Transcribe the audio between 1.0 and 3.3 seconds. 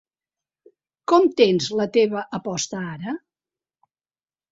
Com tens la teva aposta ara?